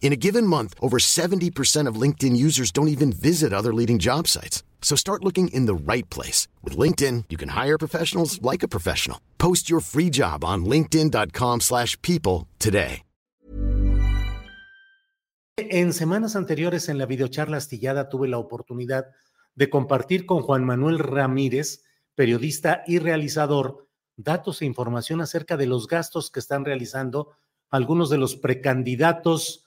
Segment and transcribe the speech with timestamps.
[0.00, 4.28] In a given month, over 70% of LinkedIn users don't even visit other leading job
[4.28, 4.62] sites.
[4.80, 6.46] So start looking in the right place.
[6.62, 9.18] With LinkedIn, you can hire professionals like a professional.
[9.38, 13.02] Post your free job on linkedin.com slash people today.
[15.58, 19.06] En semanas anteriores en la videocharla astillada tuve la oportunidad
[19.54, 21.82] de compartir con Juan Manuel Ramírez,
[22.14, 27.30] periodista y realizador, datos e información acerca de los gastos que están realizando
[27.70, 29.65] algunos de los precandidatos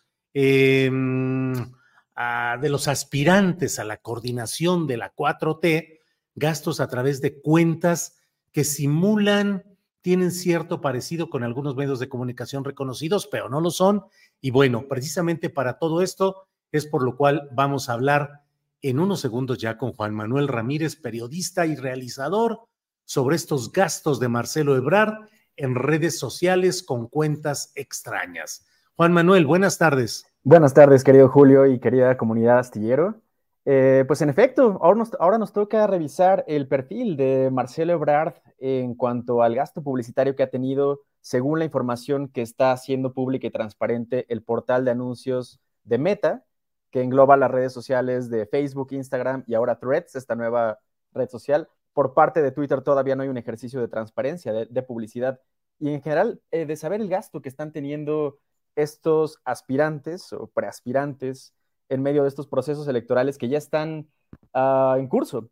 [2.15, 5.99] a, de los aspirantes a la coordinación de la 4T,
[6.35, 8.17] gastos a través de cuentas
[8.51, 9.63] que simulan,
[10.01, 14.05] tienen cierto parecido con algunos medios de comunicación reconocidos, pero no lo son.
[14.41, 18.43] Y bueno, precisamente para todo esto es por lo cual vamos a hablar
[18.81, 22.61] en unos segundos ya con Juan Manuel Ramírez, periodista y realizador,
[23.05, 28.67] sobre estos gastos de Marcelo Ebrard en redes sociales con cuentas extrañas.
[28.99, 30.25] Juan Manuel, buenas tardes.
[30.43, 33.21] Buenas tardes, querido Julio y querida comunidad astillero.
[33.63, 39.41] Eh, pues en efecto, ahora nos, toca revisar el perfil de Marcelo Ebrard en cuanto
[39.41, 44.25] al gasto publicitario que ha tenido según la información que está haciendo pública y transparente
[44.27, 46.43] el portal de anuncios de Meta,
[46.91, 50.79] que engloba las redes sociales de Facebook, Instagram y ahora Threads, esta nueva
[51.13, 51.69] red social.
[51.93, 55.39] Por parte de Twitter todavía no hay un ejercicio de transparencia, de, de publicidad
[55.79, 58.39] y en general eh, de saber el gasto que están teniendo
[58.81, 61.53] estos aspirantes o preaspirantes
[61.89, 64.07] en medio de estos procesos electorales que ya están
[64.53, 65.49] uh, en curso.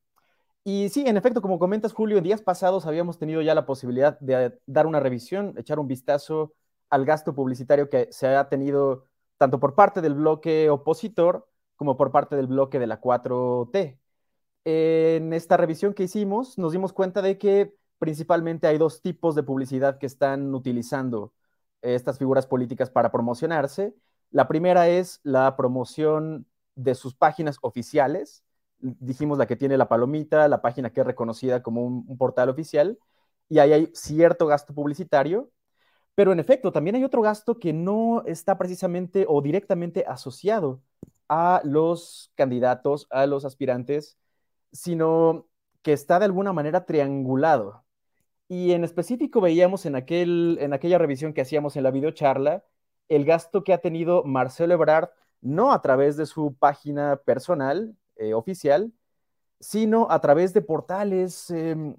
[0.63, 4.19] Y sí, en efecto, como comentas, Julio, en días pasados habíamos tenido ya la posibilidad
[4.19, 6.53] de dar una revisión, echar un vistazo
[6.89, 9.05] al gasto publicitario que se ha tenido
[9.37, 11.47] tanto por parte del bloque opositor
[11.77, 13.97] como por parte del bloque de la 4T.
[14.65, 19.43] En esta revisión que hicimos, nos dimos cuenta de que principalmente hay dos tipos de
[19.43, 21.33] publicidad que están utilizando
[21.81, 23.95] estas figuras políticas para promocionarse.
[24.31, 28.43] La primera es la promoción de sus páginas oficiales.
[28.79, 32.99] Dijimos la que tiene la palomita, la página que es reconocida como un, portal oficial,
[33.49, 35.51] y ahí hay cierto gasto publicitario.
[36.15, 40.81] Pero en efecto, también hay otro gasto que no está precisamente o directamente asociado
[41.29, 44.17] a los candidatos, a los aspirantes,
[44.71, 45.47] sino
[45.81, 47.85] que está de alguna manera triangulado
[48.49, 52.63] Y en específico veíamos en, aquel, en aquella revisión que hacíamos en la videocharla
[53.09, 55.09] el gasto que ha tenido Marcelo Ebrard,
[55.41, 58.91] no a través de su página personal eh, oficial,
[59.59, 61.95] sino a través de portales em,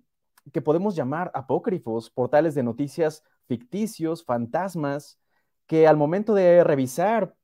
[0.52, 5.18] que podemos llamar apócrifos, portales de noticias ficticios, fantasmas,
[5.66, 7.34] que al momento de revisar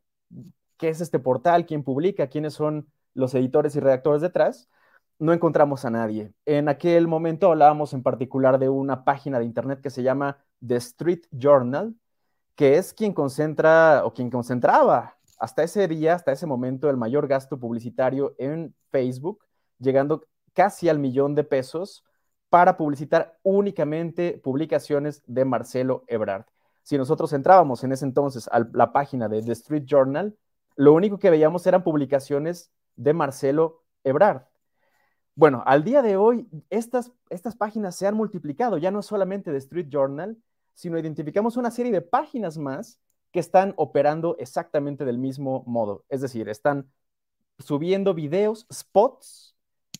[0.76, 4.68] qué es este portal, quién publica, quiénes son los editores y redactores detrás,
[5.18, 6.32] no encontramos a nadie.
[6.44, 10.76] En aquel momento hablábamos en particular de una página de internet que se llama The
[10.76, 11.94] Street Journal,
[12.54, 17.26] que es quien concentra o quien concentraba hasta ese día, hasta ese momento, el mayor
[17.28, 19.44] gasto publicitario en Facebook,
[19.78, 22.04] llegando casi al millón de pesos
[22.48, 26.44] para publicitar únicamente publicaciones de Marcelo Ebrard.
[26.82, 30.36] Si nosotros entrábamos en ese entonces a la página de The Street Journal,
[30.76, 34.42] lo único que veíamos eran publicaciones de Marcelo Ebrard.
[35.36, 39.56] Bueno, al día de hoy, estas, estas páginas se han multiplicado, ya no solamente The
[39.58, 40.36] Street Journal,
[40.74, 43.00] sino identificamos una serie de páginas más
[43.32, 46.04] que están operando exactamente del mismo modo.
[46.08, 46.88] Es decir, están
[47.58, 49.56] subiendo videos, spots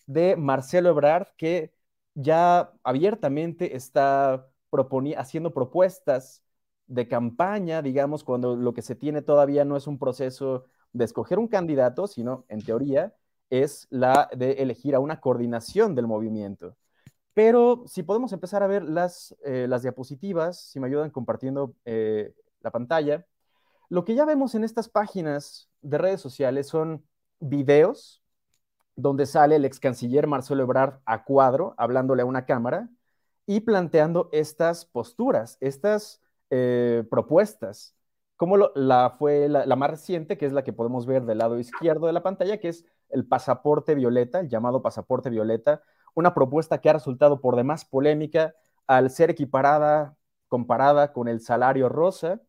[0.07, 1.75] de Marcelo Ebrard que
[2.15, 4.49] ya abiertamente está
[5.17, 6.43] haciendo propuestas
[6.87, 11.39] de campaña, digamos, cuando lo que se tiene todavía no es un proceso de escoger
[11.39, 13.15] un candidato, sino en teoría
[13.51, 16.77] es la de elegir a una coordinación del movimiento.
[17.35, 22.33] Pero si podemos empezar a ver las, eh, las diapositivas, si me ayudan compartiendo eh,
[22.65, 23.27] la pantalla.
[23.89, 27.05] Lo que ya vemos en estas páginas de redes sociales son
[27.41, 28.23] videos
[28.97, 32.89] donde sale el ex canciller Marcelo Ebrard a cuadro, hablándole a una cámara
[33.47, 37.95] y planteando estas posturas, estas eh, propuestas,
[38.37, 41.59] como la fue la, la, más reciente, que es la que podemos ver del lado
[41.59, 45.83] izquierdo de la pantalla, que es el pasaporte violeta, el llamado pasaporte violeta,
[46.15, 48.55] una propuesta que ha resultado por demás polémica
[48.87, 50.17] al ser equiparada,
[50.49, 52.41] comparada con el salario rosa,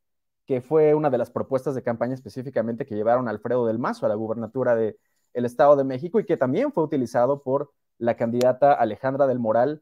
[0.46, 4.10] que fue una de las propuestas de campaña específicamente que llevaron Alfredo del Mazo a
[4.10, 4.96] la gubernatura del
[5.34, 9.82] Estado de México y que también fue utilizado por la candidata Alejandra del Moral,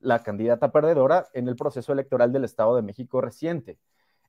[0.00, 3.78] la candidata perdedora en el proceso electoral del Estado de México reciente.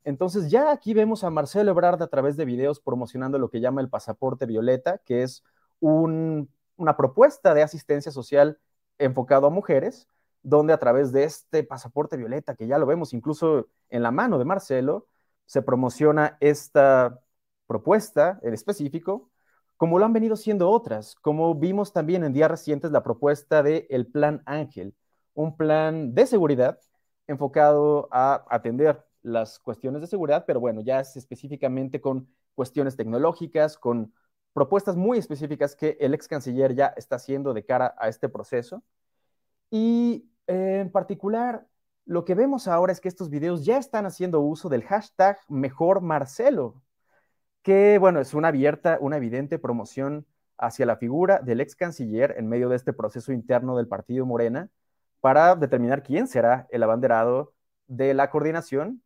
[0.04, 3.82] Entonces ya aquí vemos a Marcelo Ebrard a través de videos promocionando lo que llama
[3.82, 5.44] el pasaporte violeta, que es
[5.80, 8.60] una propuesta de asistencia social
[8.98, 10.08] enfocado a mujeres,
[10.44, 14.40] donde a través de este pasaporte violeta, que ya lo vemos incluso en la mano
[14.40, 15.08] de Marcelo,
[15.46, 17.20] se promociona esta
[17.68, 19.30] propuesta en específico,
[19.78, 23.88] como lo han venido siendo otras, como vimos también en días recientes la propuesta de
[23.90, 24.96] el Plan Ángel,
[25.34, 26.80] un plan de seguridad
[27.28, 33.78] enfocado a atender las cuestiones de seguridad, pero bueno, ya es específicamente con cuestiones tecnológicas,
[33.78, 34.14] con
[34.58, 38.82] propuestas muy específicas que el ex canciller ya está haciendo de cara a este proceso.
[39.70, 41.68] Y eh, en particular,
[42.06, 46.02] lo que vemos ahora es que estos videos ya están haciendo uso del hashtag Mejor
[46.02, 46.82] Marcelo,
[47.62, 50.26] que bueno, es una abierta, una evidente promoción
[50.58, 54.72] hacia la figura del ex canciller en medio de este proceso interno del partido Morena
[55.22, 57.54] para determinar quién será el abanderado
[57.86, 59.04] de la coordinación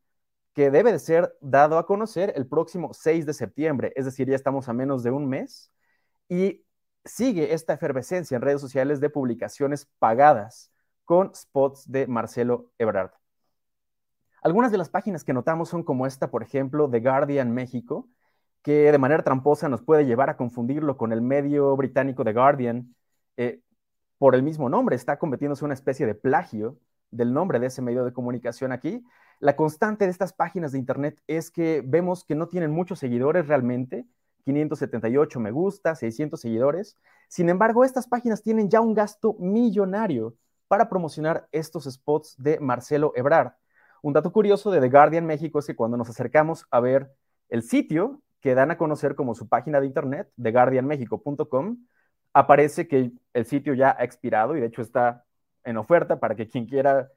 [0.54, 4.36] que debe de ser dado a conocer el próximo 6 de septiembre, es decir, ya
[4.36, 5.72] estamos a menos de un mes
[6.28, 6.64] y
[7.06, 10.72] sigue esta efervescencia en redes sociales de publicaciones pagadas
[11.06, 13.12] con spots de Marcelo Ebrard.
[14.42, 18.10] Algunas de las páginas que notamos son como esta, por ejemplo, The Guardian México,
[18.64, 22.96] que de manera tramposa nos puede llevar a confundirlo con el medio británico The Guardian
[23.38, 23.62] eh,
[24.18, 24.96] por el mismo nombre.
[24.96, 26.80] Está cometiéndose una especie de plagio
[27.12, 29.04] del nombre de ese medio de comunicación aquí.
[29.42, 33.48] La constante de estas páginas de Internet es que vemos que no tienen muchos seguidores
[33.48, 34.06] realmente,
[34.46, 36.96] 578 me gusta, 600 seguidores.
[37.28, 40.36] Sin embargo, estas páginas tienen ya un gasto millonario
[40.68, 43.54] para promocionar estos spots de Marcelo Ebrard.
[44.04, 47.12] Un dato curioso de The Guardian México es que cuando nos acercamos a ver
[47.50, 51.78] el sitio que dan a conocer como su página de internet, theguardianmexico.com,
[52.34, 55.26] aparece que el sitio ya ha expirado y de hecho está
[55.64, 57.10] en oferta para que quien quiera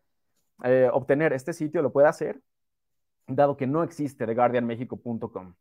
[0.63, 2.41] eh, obtener este sitio lo pueda hacer,
[3.27, 5.55] dado que no existe theguardianmexico.com.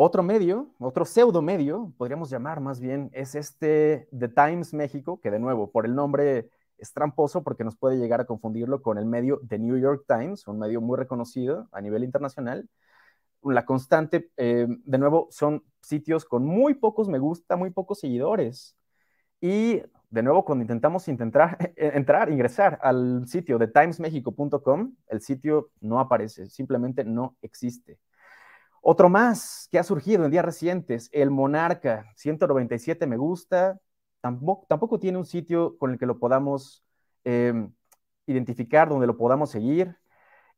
[0.00, 5.30] Otro medio, otro pseudo medio, podríamos llamar más bien, es este The Times México, que
[5.32, 9.06] de nuevo, por el nombre es tramposo porque nos puede llegar a confundirlo con el
[9.06, 12.68] medio The New York Times, un medio muy reconocido a nivel internacional.
[13.42, 18.77] La constante, eh, de nuevo, son sitios con muy pocos me gusta, muy pocos seguidores.
[19.40, 26.00] Y de nuevo, cuando intentamos intentar, entrar, ingresar al sitio de timesmexico.com, el sitio no
[26.00, 27.98] aparece, simplemente no existe.
[28.80, 33.78] Otro más que ha surgido en días recientes, el Monarca, 197 me gusta,
[34.20, 36.84] tampoco, tiene un sitio con el que lo podamos
[37.24, 37.72] em,
[38.26, 39.96] identificar, donde lo podamos seguir.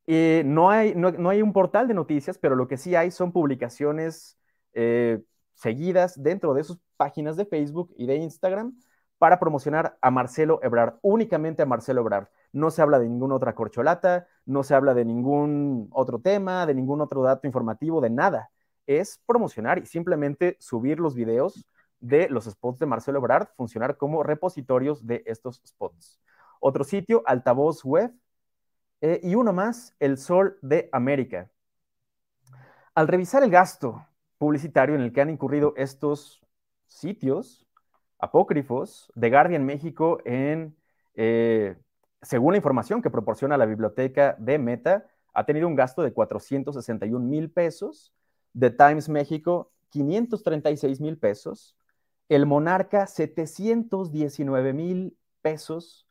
[0.07, 4.39] No, hay, no, hay un portal de noticias, pero lo que sí hay son publicaciones
[4.73, 5.21] eh,
[5.61, 8.75] seguidas dentro de sus páginas de Facebook y de Instagram
[9.19, 12.29] para promocionar a Marcelo Ebrard, únicamente a Marcelo Ebrard.
[12.53, 16.75] No se habla de ninguna otra corcholata, no se habla de ningún otro tema, de
[16.75, 18.51] ningún otro dato informativo, de nada.
[18.87, 21.67] Es promocionar y simplemente subir los videos
[22.01, 26.19] de los spots de Marcelo Ebrard, funcionar como repositorios de estos spots.
[26.59, 28.15] Otro sitio, altavoz web,
[29.03, 31.51] eh, y uno más, El Sol de América.
[32.95, 34.07] Al revisar el gasto
[34.41, 36.41] publicitario en el que han incurrido estos
[36.87, 37.67] sitios
[38.19, 40.75] apócrifos, de Guardian México en,
[41.15, 41.77] eh,
[42.23, 47.27] según la información que proporciona la biblioteca de Meta, ha tenido un gasto de 461
[47.27, 48.15] mil pesos,
[48.55, 51.77] de Times México 536 mil pesos,
[52.31, 56.09] el Monarca 719 mil pesos,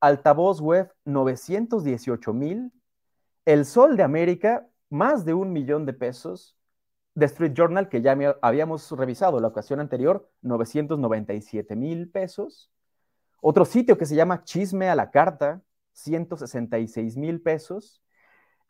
[0.00, 2.72] Altavoz Web 918 mil,
[3.46, 6.59] El Sol de América más de un millón de pesos,
[7.18, 12.70] The Street Journal, que ya habíamos revisado la ocasión anterior, 997 mil pesos,
[13.40, 15.62] otro sitio que se llama Chisme a la Carta,
[15.92, 18.02] 166 mil pesos,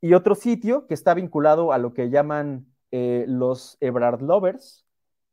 [0.00, 4.86] y otro sitio que está vinculado a lo que llaman eh, los Ebrard Lovers,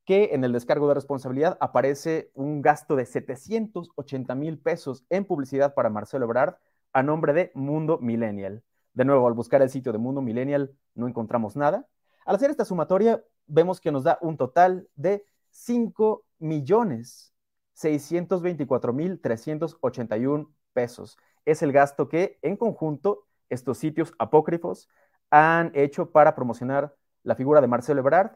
[0.05, 5.73] que en el descargo de responsabilidad aparece un gasto de 780 mil pesos en publicidad
[5.73, 6.55] para Marcelo Ebrard
[6.93, 8.63] a nombre de Mundo Millennial.
[8.93, 11.87] De nuevo, al buscar el sitio de Mundo Millennial no encontramos nada.
[12.27, 17.33] Al hacer esta sumatoria, vemos que nos da un total de 5 millones
[17.71, 21.17] 624 mil 381 pesos.
[21.45, 24.89] Es el gasto que en conjunto estos sitios apócrifos
[25.29, 26.93] han hecho para promocionar
[27.23, 28.31] la figura de Marcelo Ebrard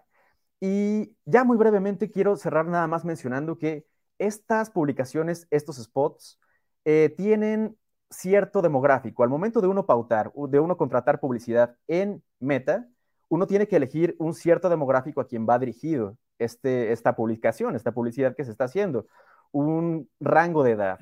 [0.61, 3.85] y ya muy brevemente quiero cerrar nada más mencionando que
[4.19, 6.39] estas publicaciones, estos spots,
[6.85, 7.77] eh, tienen
[8.09, 9.23] cierto demográfico.
[9.23, 12.87] Al momento de uno pautar, de uno contratar publicidad en Meta,
[13.31, 17.93] uno tiene que elegir un cierto demográfico a quien va dirigido este, esta publicación, esta
[17.93, 19.07] publicidad que se está haciendo,
[19.53, 20.99] un rango de edad,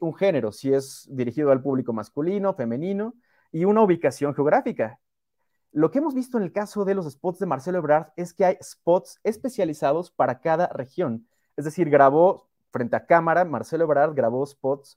[0.00, 3.14] un género, si es dirigido al público masculino, femenino,
[3.50, 5.00] y una ubicación geográfica.
[5.72, 8.44] Lo que hemos visto en el caso de los spots de Marcelo Ebrard es que
[8.44, 11.26] hay spots especializados para cada región.
[11.56, 14.96] Es decir, grabó frente a cámara, Marcelo Ebrard grabó spots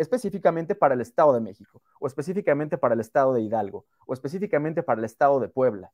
[0.00, 4.82] específicamente para el Estado de México, o específicamente para el Estado de Hidalgo, o específicamente
[4.82, 5.92] para el Estado de Puebla,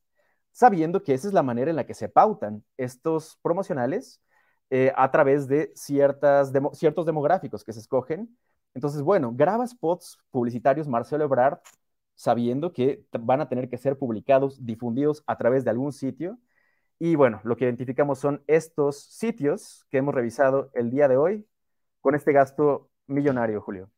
[0.52, 4.22] sabiendo que esa es la manera en la que se pautan estos promocionales
[4.70, 8.36] eh, a través de ciertas ciertos demográficos que se escogen.
[8.74, 11.58] Entonces, bueno, graba spots publicitarios Marcelo Ebrard
[12.14, 16.38] sabiendo que van a tener que ser publicados, difundidos a través de algún sitio.
[16.98, 21.46] Y bueno, lo que identificamos son estos sitios que hemos revisado el día de hoy
[22.00, 23.90] con este gasto millonario, Julio.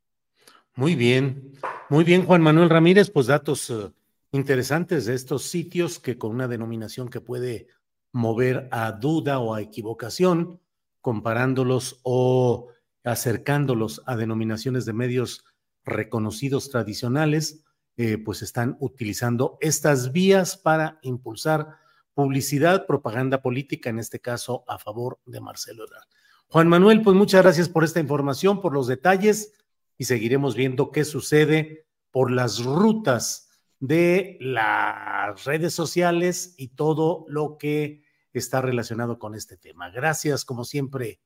[0.79, 1.59] Muy bien,
[1.89, 3.91] muy bien, Juan Manuel Ramírez, pues datos eh,
[4.31, 7.67] interesantes de estos sitios que con una denominación que puede
[8.13, 10.61] mover a duda o a equivocación,
[11.01, 12.69] comparándolos o
[13.03, 15.45] acercándolos a denominaciones de medios
[15.85, 17.65] reconocidos tradicionales,
[17.97, 21.71] eh, pues están utilizando estas vías para impulsar
[22.15, 26.07] publicidad, propaganda política, en este caso a favor de Marcelo Ebrard.
[26.47, 29.55] Juan Manuel, pues muchas gracias por esta información, por los detalles
[29.99, 33.51] y seguiremos viendo qué sucede por las rutas
[33.81, 39.91] de las redes sociales y todo lo que está relacionado con este tema.
[39.91, 41.21] Gracias, como siempre,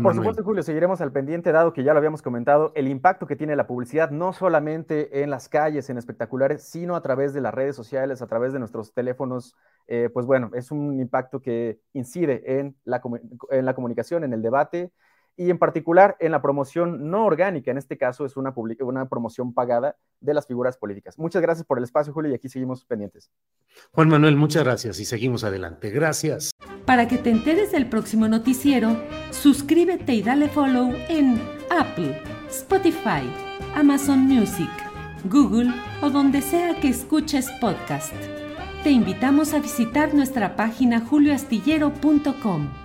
[0.00, 3.36] por supuesto, Julio, seguiremos al pendiente, dado que ya lo habíamos comentado, el impacto que
[3.36, 7.52] tiene la publicidad, no solamente en las calles, en espectaculares, sino a través de las
[7.52, 9.54] redes sociales, a través de nuestros teléfonos.
[9.88, 13.02] Eh, pues bueno, es un impacto que incide en la,
[13.50, 14.92] en la comunicación, en el debate
[15.36, 19.54] y en particular en la promoción no orgánica, en este caso es una, una promoción
[19.54, 21.18] pagada de las figuras políticas.
[21.18, 23.30] Muchas gracias por el espacio, Julio, y aquí seguimos pendientes.
[23.92, 25.90] Juan Manuel, muchas gracias y seguimos adelante.
[25.90, 26.52] Gracias.
[26.86, 28.96] Para que te enteres del próximo noticiero,
[29.30, 33.22] suscríbete y dale follow en Apple, Spotify,
[33.74, 34.70] Amazon Music,
[35.24, 35.72] Google
[36.02, 38.12] o donde sea que escuches podcast.
[38.82, 42.81] Te invitamos a visitar nuestra página julioastillero.com.